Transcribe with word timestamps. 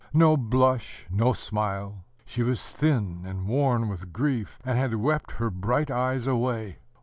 No 0.13 0.35
blush, 0.35 1.05
no 1.11 1.31
smile: 1.31 2.05
she 2.25 2.41
was 2.41 2.73
thin 2.73 3.23
and 3.23 3.45
worn 3.45 3.87
with 3.87 4.11
grief, 4.11 4.57
and 4.65 4.75
had 4.75 4.95
wept 4.95 5.33
her 5.33 5.51
bright 5.51 5.91
eyes 5.91 6.25
away. 6.25 6.79